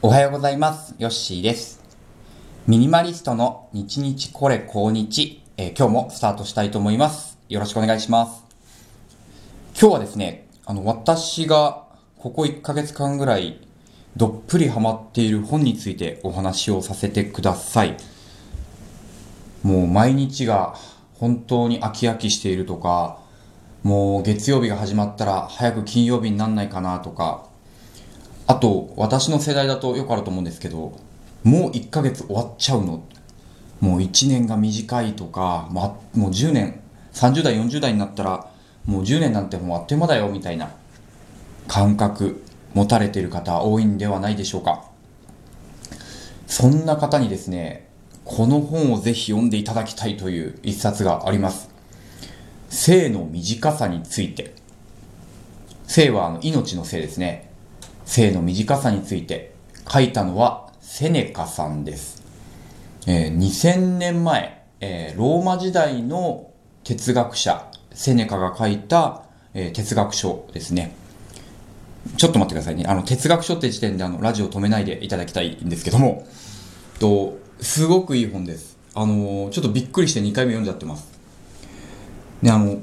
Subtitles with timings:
[0.00, 0.94] おはようございます。
[1.00, 1.82] ヨッシーです。
[2.68, 7.36] ミニマリストの日日これ高日、えー今日もスタートしたいと思います。
[7.48, 8.44] よろしくお願いします。
[9.72, 11.82] 今日はですね、あの、私が
[12.16, 13.66] ここ1ヶ月間ぐらい
[14.14, 17.96] どっぷりハマっている本についてお話をさせてください。
[19.64, 20.76] もう毎日が
[21.14, 23.18] 本当に飽き飽きしているとか、
[23.82, 27.47] もう月曜日が始まったら早く金曜日になんないかなとか、
[28.48, 30.98] あと、私の世代だとよくあると思うんですけど、
[31.44, 33.04] もう1ヶ月終わっちゃうの。
[33.78, 36.80] もう1年が短いとか、ま、もう10年、
[37.12, 38.50] 30代、40代になったら、
[38.86, 40.70] もう10年なんてもうあっという間だよ、みたいな
[41.68, 44.82] 感覚、持たれてる方多いんではないでしょうか。
[46.46, 47.86] そんな方にですね、
[48.24, 51.68] この本をぜひ読んでいただきたいという一冊があります。
[52.70, 54.54] 生の短さについて。
[55.86, 57.47] 生はあの命の生ですね。
[58.08, 59.52] 生の短さについて
[59.86, 62.22] 書いたのはセネカさんです。
[63.06, 66.50] えー2000年前、えーローマ時代の
[66.84, 70.96] 哲学者、セネカが書いた、えー哲学書ですね。
[72.16, 72.84] ちょっと待ってくださいね。
[72.88, 76.26] あの、哲学書って時点であの、ラジオ止めないでいただきたいんですけども、
[76.98, 78.78] と、すごくいい本です。
[78.94, 81.06] あのーちょっとびっくりして2回目読んじゃってます。
[82.42, 82.78] で、あの、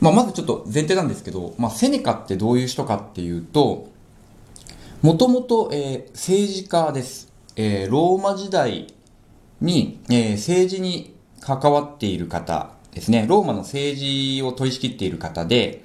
[0.00, 3.96] まあ、まずちょっと前提なんですけど、まあ、セネカってどういう人かっていうと、
[5.00, 7.32] もともと、えー政治家です。
[7.54, 8.92] えーローマ時代
[9.60, 13.24] に、えー政治に関わっている方ですね。
[13.28, 15.84] ローマの政治を取り仕切っている方で、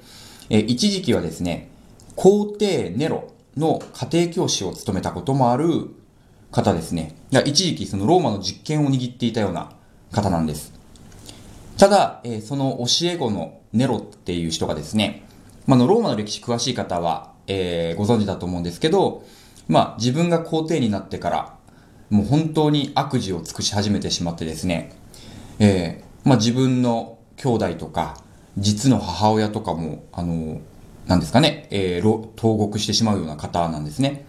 [0.50, 1.70] えー一時期はですね、
[2.16, 5.92] 皇帝ネロの家庭教師を務めたこともある
[6.50, 7.14] 方ですね。
[7.46, 9.74] 一時期そのローマの実権を握っていたような
[10.12, 10.74] 方なんです。
[11.78, 15.24] ただ、えーその教え子のネロっていう人がですね、
[15.68, 19.24] ま、あのローマの歴史詳しい方は、えーご存知だと思うんですけど、
[19.68, 21.56] まあ、自分が皇帝になってから、
[22.10, 24.94] もう本当に悪事を尽くし始めてしまってですね、
[25.60, 28.18] えーまあ、自分の兄弟とか、
[28.58, 30.62] 実の母親とかも、あの、
[31.08, 34.26] なんですかね、えー投獄してしまうような方なんですね。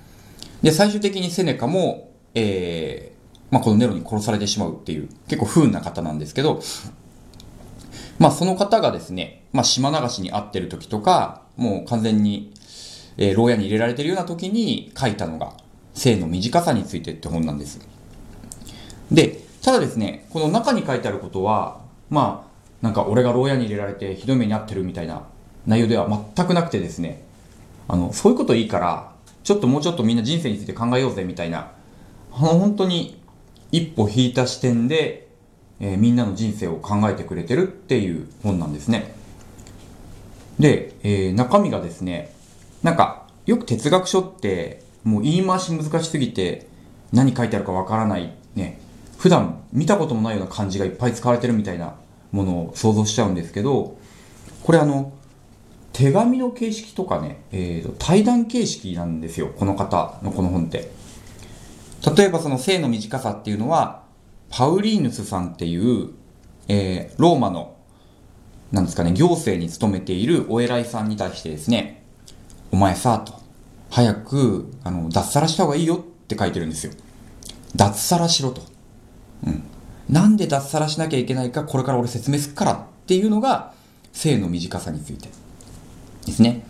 [0.63, 3.15] で、最終的にセネカも、えー
[3.51, 6.63] まあ、このネロに殺されてしまうっていう、結構不運な方なんですけど、
[8.19, 12.53] まあ、その方がですね、まあ、島流しに遭ってる時とか、もう完全に、
[13.17, 15.55] えー牢屋に入れられてるような時に書いたのが、
[15.95, 17.81] 生の短さについてって本なんです。
[19.11, 21.81] で、ただですね、この中に書いてあることは、
[22.11, 22.55] まあ、
[22.85, 25.23] なんか俺が牢屋に入れられてひどい目に遭ってるみたいな
[25.67, 27.23] 内容では全くなくてですね、
[27.89, 31.71] あの、そういうこといいから、ちょっともうちょっとみんな人生について考えようぜみたいな、
[32.33, 33.21] あの、本当に
[33.73, 35.29] 一歩引いた視点で、
[35.81, 39.15] えーみんなの人生を考えてくれてるっていう本なんですね。
[40.59, 42.34] で、えー中身がですね、
[42.85, 46.67] なんか、よく哲学書って、もう言い回し難しすぎて、
[47.15, 48.79] 何書いてあるかわからない、ね、
[49.17, 51.95] 普段見たこともないような漢字がいっぱい使われてるみたいな
[52.31, 53.97] ものを想像しちゃうんですけど、
[54.63, 55.15] これあの、
[55.95, 60.91] 手紙の形式とかね、えーと、対談形式なんですよ、この方のこの本って。
[62.15, 64.03] 例えばその生の短さっていうのは、
[64.51, 66.11] パウリーヌスさんっていう、
[66.69, 67.77] えーローマの、
[68.73, 72.04] なんですかね、行政に勤めているお偉いさんに対してですね、
[72.75, 73.35] お前さ、と、
[73.89, 76.93] 早く、あの、脱サラした方がいいよって書いてるんですよ。
[77.77, 78.63] 脱サラしろと。
[79.47, 79.63] うん。
[80.09, 83.75] なんで脱サラしなきゃいけないか、これから俺説明すっからっていうのが、
[84.13, 85.29] 生の短さについて
[86.27, 86.65] ですね。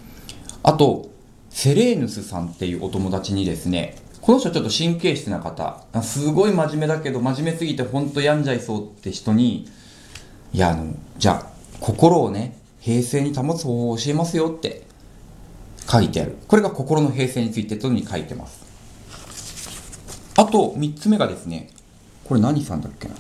[0.63, 1.09] あと、
[1.49, 9.71] セレーヌスさんっていうお友達にですね、この人ちょっと神経質な方、すごい真面目だけど、真面目すぎてほんと病んじゃいそうって人に、
[10.53, 11.47] いや、あの、じゃあ、
[11.81, 14.85] 心をね、平静に保つ方法を教えますよって
[15.91, 16.37] 書いてある。
[16.49, 18.65] これが心の平静についてというのに書いてます。
[20.37, 21.71] あと、三つ目がですね、
[22.25, 23.15] これ何さんだっけな？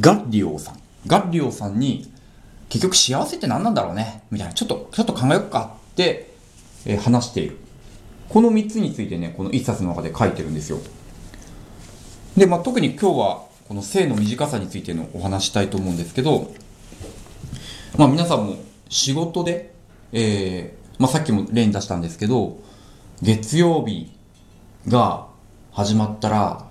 [0.00, 0.80] ガッリオさん。
[1.06, 2.10] ガッリオさんに、
[2.68, 4.22] 結局幸せって何なんだろうね？
[4.30, 6.32] みたいな、ちょっと、ちょっと考えようかって、
[6.86, 7.58] えー話している。
[8.28, 10.78] この3つについてね、この一冊の中で書いてるんですよ。
[12.36, 16.52] で、まあ、特に今日は、この性の短さについてのお話したいと思うんですけど、
[17.98, 18.56] まあ、皆さんも
[18.88, 19.74] 仕事で、
[20.12, 22.58] えーまあ、さっきも例に出したんですけど、
[23.22, 24.12] 月曜日
[24.86, 25.28] が
[25.72, 26.66] 始まったら、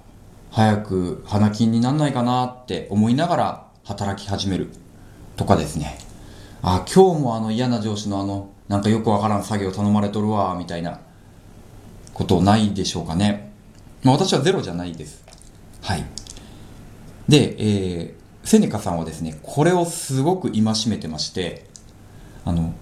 [0.51, 4.69] 早く花金になんないかなって思いながら働き始める
[5.35, 5.97] とかですね。
[6.61, 10.99] あ、今日もあの嫌な上司のあの、なんかよくわからん作業頼まれとるわ、みたいな
[12.13, 13.51] ことないでしょうかね。
[14.03, 15.23] まあ私はゼロじゃないです。
[15.81, 16.05] はい。
[17.27, 21.65] で、えー、セネカさんはですね、これをすごく戒めてまして、
[22.45, 22.75] あの、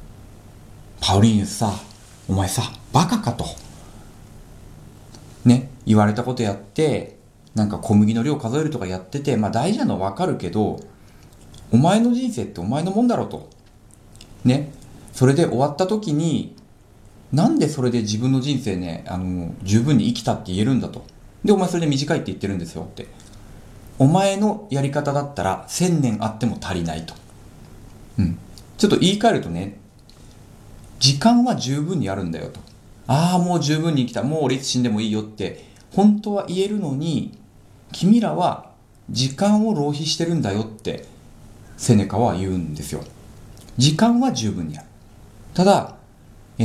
[1.00, 1.74] パウリーヌスさ、
[2.28, 3.46] お前さ、バカかと。
[5.46, 7.18] ね、言われたことやって、
[7.56, 10.80] なんか小麦の量数えるとかやってて、まあ大事なのはわかるけど、
[11.72, 13.50] お前の人生ってお前のもんだろと。
[14.44, 14.72] ね。
[15.14, 16.56] それで終わった時に、
[17.32, 21.06] なんでそれで自分の人生ね、あの、十分に生きたって言えるんだと。
[21.44, 23.08] で、お前それで短いって言ってるんですよって。
[24.00, 27.16] お前のやり方だったら1000年あっても足りないと。
[28.20, 28.38] うん。
[28.78, 29.80] ちょっと言い換えるとね、
[31.00, 32.60] 時間は十分にあるんだよと。
[33.08, 34.24] ああ、もう十分に生きた。
[34.24, 37.38] もう俺いつ死んでもいいよって、本当は言えるのに、
[37.92, 38.72] 君らは
[39.10, 41.06] 時間を浪費してるんだよって、
[41.78, 43.04] セネカは言うんですよ。
[43.78, 44.88] 時間は十分にある。
[45.54, 45.96] ただ、
[46.58, 46.64] え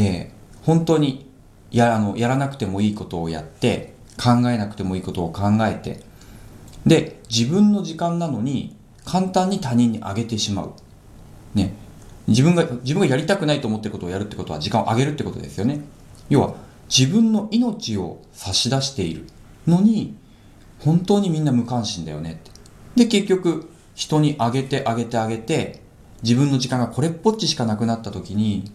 [0.62, 1.30] ー、本当に
[1.70, 6.00] やあのやらなくてもいいことをやって、考えなくてもいいことを考えて、
[6.86, 10.72] で、自分の時間なのに簡単に他人にあげてしまう。
[11.54, 11.74] ね。
[12.32, 15.82] 自分が、自分がやりたくないと思ってることをやるってことは時間をあげるってことですよね。
[16.28, 16.54] 要は、
[16.88, 19.26] 自分の命を差し出している
[19.66, 20.16] のに、
[20.80, 22.50] 本当にみんな無関心だよねって。
[23.04, 25.82] で、結局、人にあげてあげてあげて、
[26.22, 28.70] 自分の時間がこれっぽっちしかなくなった時に、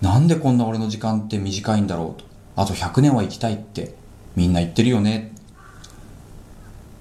[0.00, 2.24] なんでこんな俺の時間って短いんだろうと。
[2.54, 3.94] あと100年は生きたいって
[4.36, 5.32] みんな言ってるよね。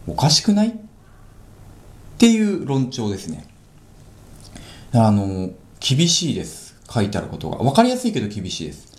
[0.08, 0.70] おかしくない？
[0.70, 0.74] っ
[2.18, 3.48] ていう論調ですね。
[4.94, 6.76] あの、厳しいです。
[6.90, 7.58] 書いてあることが。
[7.58, 8.92] わかりやすいけど厳しいです。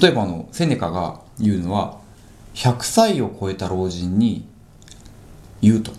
[0.00, 1.98] 例えばあの、セネカが言うのは、
[2.54, 4.46] 100歳を超えた老人に
[5.60, 5.92] 言うと。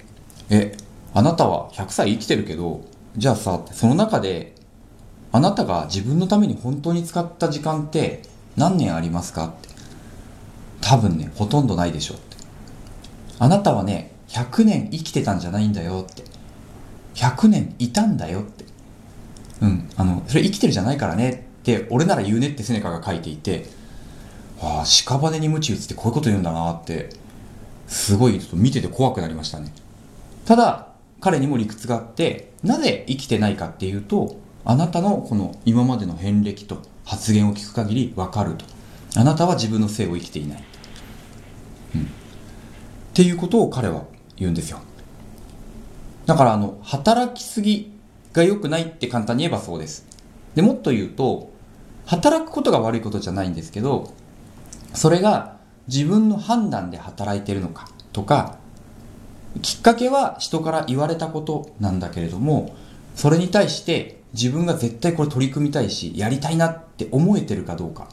[0.50, 0.76] え、
[1.14, 2.82] あなたは100歳生きてるけど、
[3.16, 4.56] じゃあさ、その中で、
[5.32, 8.24] あなたが自分のために本当に使った時間って
[8.58, 9.46] 何年ありますか？
[9.48, 9.70] って。
[10.82, 12.38] 多分ね、ほとんどないでしょって。
[13.38, 16.24] あなたはね、100年生きてたんじゃないんだよって。
[17.16, 18.66] 100年いたんだよって。
[19.62, 23.68] うん、あの、それ生きてるじゃないからねって、俺なら言うねってセネカが書いていて、
[24.62, 27.10] ああ、屍に鞭打つってこういうこと言うんだなって、
[27.88, 29.74] すごいちょっと見てて怖くなりましたね。
[30.46, 30.88] ただ、
[31.20, 38.66] 彼にも理屈があって、なぜ生きてないかっていうと、あなたのこの今までの遍歴と発言を聞く限りわかると。
[39.16, 40.64] あなたは自分の性を生きていない。
[41.96, 42.02] うん。
[42.02, 42.06] っ
[43.14, 44.06] ていうことを彼は
[44.38, 44.80] 言うんですよ。
[46.26, 47.91] だからあの、働きすぎ
[48.34, 50.06] が良くないって簡単に言えばそうです。
[50.56, 51.52] で、もっと言うと、
[52.06, 54.14] 働くことが悪いことじゃないんですけど、
[54.94, 55.58] それが
[55.88, 58.58] 自分の判断で働いてるのかとか、
[59.62, 62.76] きっかけは人から言われたことなんだけれども、
[63.16, 68.08] それに対して自分が絶対これ取り組みたいし、やりたいなって思えてるかどうか。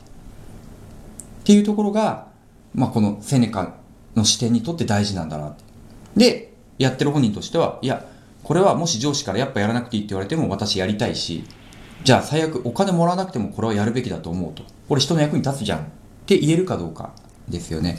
[1.41, 2.29] っていうところが、
[2.75, 3.75] まあ、このセネカ
[4.17, 5.57] の視点にとって大事なんだな。
[6.17, 8.05] で、やってる本人としては、いや、
[8.49, 11.45] これはもし上司からやっぱやらなくていいって言われても私やりたいし、
[12.03, 14.63] じゃあ最悪お金もらわなくてもこれはやるべきだと思うと。
[14.89, 15.83] これ人の役に立つじゃんっ
[16.25, 17.13] て言えるかどうか
[17.47, 17.99] ですよね。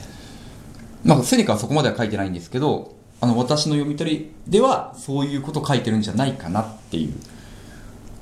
[1.04, 7.14] まあ、セネカはそこまでは書いてないんですけど、あの、私の読み取りではそういうこと書いてるんじゃないかなっていう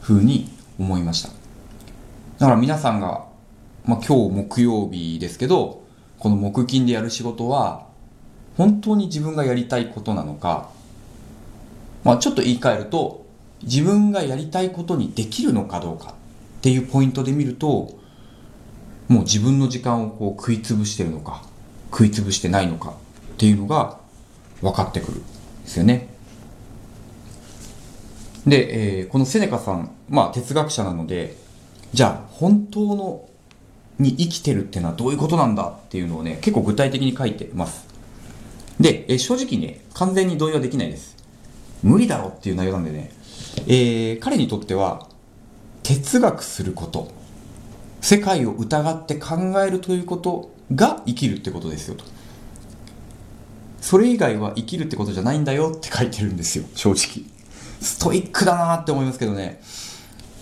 [0.01, 1.29] ふうに思いました。
[1.29, 3.23] だから皆さんが、
[3.85, 5.81] まあ、今日木曜日ですけど、
[6.19, 7.87] この木金でやる仕事は、
[8.57, 10.75] 本当に自分がやりたいことなのか、
[12.03, 13.25] まあ、ちょっと言い換えると、
[13.63, 17.97] 自分がやりたいことにできるのかどうかっていうポイントで見ると、
[19.07, 21.43] もう自分の時間をこう食いつぶしてるのか、
[21.91, 22.93] 食いつぶしてないのかっ
[23.37, 23.99] ていうのが
[24.61, 25.27] 分かってくるんで
[25.65, 26.09] すよね。
[28.45, 31.37] で、えー、このセネカさん、まあ哲学者なので、
[31.93, 33.27] じゃあ本当の
[33.99, 37.87] に生きてるってのはどういうことなんだっていうのをね、結構具体的に書いてます。
[38.79, 41.16] で、えー、正直ね、完全に同意はできないです。
[41.83, 43.11] 無理だろっていう内容なんでね、
[43.67, 45.07] えー、彼にとっては、
[45.83, 47.11] 哲学すること、
[48.01, 52.03] 世界を疑って考えるということが生きるってことですよと。
[53.81, 57.25] それ以外は生きるってことじゃないんだよって書いてるんですよ、正直。
[57.79, 59.61] ストイックだなって思いますけどね。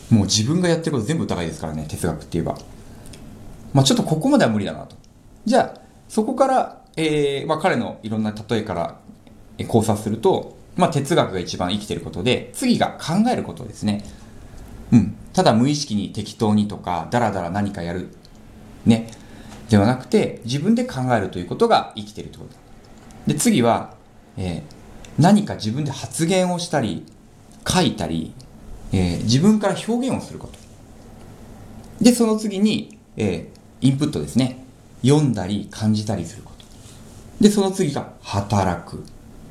[0.10, 2.58] もう自分がやってること全部疑いですからね、哲学って言えば。
[3.74, 4.96] まあちょっとここまでは無理だなと。
[5.46, 9.00] じゃあ、そこから、えー、まあ彼のいろんな例えから
[9.68, 14.04] 考察すると、まあ、哲学が一番生きてることで、次が考えることですね。
[14.92, 15.16] うん。
[15.34, 18.10] ただ無意識に適当にとか、だらだら何かやる。
[18.86, 19.12] ね。
[19.70, 22.56] ではなくて、自分で考えるということが生きてるってこと。
[23.28, 23.96] で、次は、
[24.38, 24.62] えー、
[25.18, 27.06] 何か自分で発言をしたり、
[27.68, 28.34] 書いたり、
[28.92, 30.60] えー、自分から表現をすること。
[32.04, 34.64] で、その次に、えー、インプットですね。
[35.02, 36.66] 読んだり感じたりすること。
[37.44, 39.04] で、その次が働く。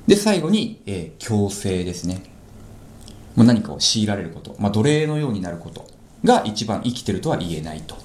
[0.06, 2.22] で、最後に、えー、強制ですね。
[3.36, 4.54] もう何かを強いられること。
[4.58, 5.86] まあ、奴隷のようになること
[6.24, 7.96] が一番生きてるとは言えないと。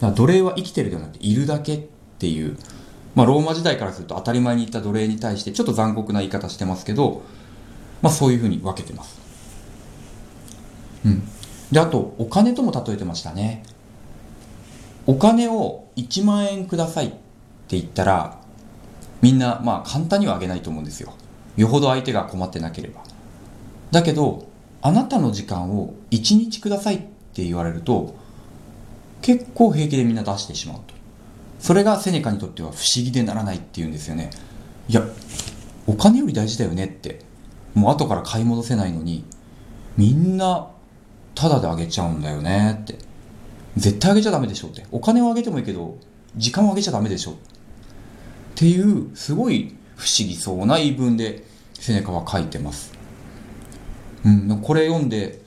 [0.00, 1.82] だ奴隷は生きてるではなくて、いるだけっ
[2.18, 2.56] ていう
[3.14, 7.22] まあ、ローマ時代からすると当たり前に言った奴隷に対してちょっと残酷な言い方してますけど、
[8.00, 9.20] まあ、そういうふうに分けてます。
[11.04, 11.22] うん。
[11.70, 13.64] で、あと、お金とも例えてましたね。
[15.06, 17.16] お金を1万円くださいって
[17.78, 18.40] 言ったら、
[19.20, 21.12] みんな、まあ、簡単にはあげないと思うんですよ。
[21.56, 23.02] よほど相手が困ってなければ。
[23.90, 24.46] だけど、
[24.80, 26.98] あなたの時間を1日くださいっ
[27.34, 28.14] て言われると、
[29.20, 30.94] 結構平気でみんな出してしまうと。
[31.60, 34.30] それがセネカにとっては不思議でならないっていうんですよね。
[34.88, 35.02] いや、
[35.86, 37.20] お金より大事だよねって。
[37.74, 39.24] もう後から買い戻せないのに、
[39.96, 40.68] みんな、
[41.34, 42.98] タダであげちゃうんだよねって。
[43.76, 44.86] 絶対あげちゃダメでしょって。
[44.90, 45.96] お金をあげてもいいけど、
[46.36, 47.32] 時間をあげちゃダメでしょ。
[47.32, 47.34] っ
[48.54, 51.44] ていう、すごい不思議そうな言い分で、
[51.74, 52.92] セネカは書いてます。
[54.24, 55.42] うん、これ読んで、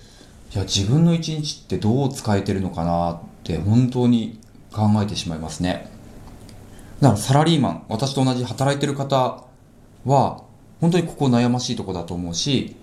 [0.54, 4.40] いや、自分の一日ってどう使えてるのかなって本当に
[4.72, 5.90] 考えてしまいますね。
[7.02, 9.44] だからサラリーマン、私と同じ働いてる方
[10.06, 10.44] は、
[10.82, 12.76] 本当にここ悩ましいとこだと思うし、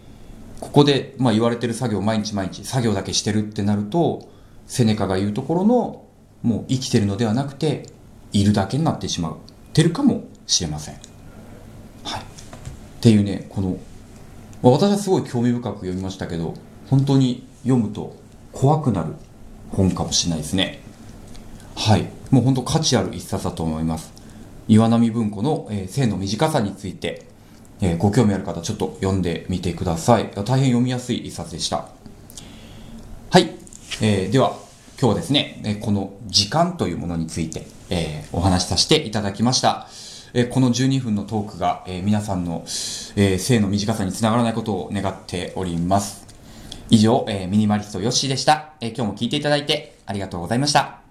[0.61, 4.29] ここで、まあ、言われてる作業毎日毎日作業だけしてるってなると、
[4.67, 6.05] セネカが言うところの、
[6.43, 7.89] もう生きてるのではなくて、
[8.33, 9.37] いるだけになってしまう。
[9.73, 11.12] てるかもしれません。
[13.03, 13.79] っていうね、この、
[14.63, 16.55] まあ、私はすごい興味深く読みましたけど、
[16.89, 18.15] 本当に読むと
[18.53, 19.15] 怖くなる
[19.73, 20.79] 本かもしれないですね。
[21.75, 22.09] はい。
[22.31, 24.13] もう本当価値ある一冊だと思います。
[24.69, 27.27] 岩波文庫の、えー、性の短さについて、
[27.81, 30.31] えー、ご興味ある方ちょっと読んでみてください。
[30.37, 31.89] 大変読みやすい一冊でした。
[33.31, 33.51] はい。
[34.01, 34.57] えー、では、
[35.01, 39.89] 今日はですね、えこの時間というものについて、えお話しさせていただきました。
[40.35, 42.65] えこの12分のトークが、え皆さんの、
[43.17, 46.27] え性の短さにつながらないことを願っております。
[46.89, 51.02] 以上、えミニマリストヨッシーでした、え今日も聞いていただいてありがとうございました。